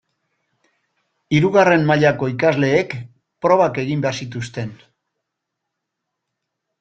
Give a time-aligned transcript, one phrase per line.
[1.39, 2.95] Hirugarren mailako ikasleek
[3.47, 4.73] probak egin behar zituzten.